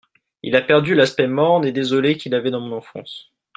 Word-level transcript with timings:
Il 0.41 0.55
a 0.55 0.63
perdu 0.63 0.95
l'aspect 0.95 1.27
morne 1.27 1.63
et 1.63 1.71
désolé 1.71 2.17
qu'il 2.17 2.33
avait 2.33 2.49
dans 2.49 2.59
mon 2.59 2.75
enfance. 2.77 3.31